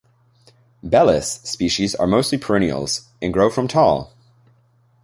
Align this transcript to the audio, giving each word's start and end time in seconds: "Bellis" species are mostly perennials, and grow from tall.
"Bellis" 0.81 1.41
species 1.43 1.93
are 1.93 2.07
mostly 2.07 2.39
perennials, 2.39 3.09
and 3.21 3.31
grow 3.31 3.51
from 3.51 3.67
tall. 3.67 4.15